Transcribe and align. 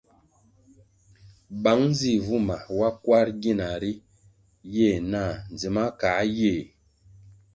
Bang 1.63 1.81
nzi 1.91 2.11
vumah 2.25 2.63
wa 2.79 2.89
kwar 3.03 3.27
gina 3.41 3.67
ri 3.81 3.91
yeh 4.75 4.97
nah 5.11 5.33
ndzima 5.53 5.83
kah 5.99 6.17
wa 6.19 6.23
yeh. 6.37 6.61